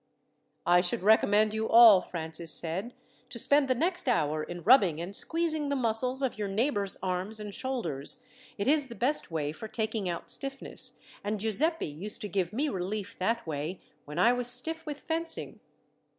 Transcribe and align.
"I 0.65 0.81
should 0.81 1.03
recommend 1.03 1.53
you 1.53 1.69
all," 1.69 2.01
Francis 2.01 2.51
said, 2.51 2.95
"to 3.29 3.37
spend 3.37 3.67
the 3.67 3.75
next 3.75 4.09
hour 4.09 4.41
in 4.41 4.63
rubbing 4.63 4.99
and 4.99 5.15
squeezing 5.15 5.69
the 5.69 5.75
muscles 5.75 6.23
of 6.23 6.39
your 6.39 6.47
neighbours' 6.47 6.97
arms 7.03 7.39
and 7.39 7.53
shoulders. 7.53 8.25
It 8.57 8.67
is 8.67 8.87
the 8.87 8.95
best 8.95 9.29
way 9.29 9.51
for 9.51 9.67
taking 9.67 10.09
out 10.09 10.31
stiffness, 10.31 10.93
and 11.23 11.39
Giuseppi 11.39 11.85
used 11.85 12.19
to 12.21 12.29
give 12.29 12.51
me 12.51 12.67
relief 12.67 13.15
that 13.19 13.45
way, 13.45 13.79
when 14.05 14.17
I 14.17 14.33
was 14.33 14.51
stiff 14.51 14.87
with 14.87 14.99
fencing." 15.01 15.59